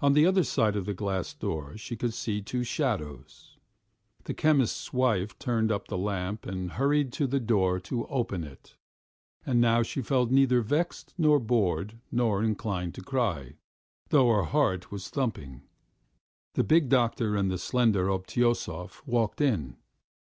On 0.00 0.14
the 0.14 0.24
other 0.24 0.44
side 0.44 0.76
of 0.76 0.86
the 0.86 0.94
glass 0.94 1.34
door 1.34 1.76
she 1.76 1.94
could 1.94 2.14
see 2.14 2.40
two 2.40 2.64
shadows. 2.64 3.58
The 4.24 4.32
chemist's 4.32 4.94
wife 4.94 5.38
turned 5.38 5.70
up 5.70 5.88
the 5.88 5.98
lamp 5.98 6.46
and 6.46 6.70
hurried 6.72 7.12
to 7.12 7.26
the 7.26 7.38
door 7.38 7.78
to 7.80 8.06
open 8.06 8.44
it, 8.44 8.76
and 9.44 9.60
now 9.60 9.82
she 9.82 10.00
felt 10.00 10.30
neither 10.30 10.62
vexed 10.62 11.12
nor 11.18 11.38
bored 11.38 11.98
nor 12.10 12.42
inclined 12.42 12.94
to 12.94 13.02
cry, 13.02 13.56
though 14.08 14.30
her 14.30 14.44
heart 14.44 14.90
was 14.90 15.10
thumping. 15.10 15.60
The 16.54 16.64
big 16.64 16.88
doctor 16.88 17.36
and 17.36 17.50
the 17.50 17.58
slender 17.58 18.08
Obtyosov 18.08 19.02
walked 19.04 19.42
in. 19.42 19.76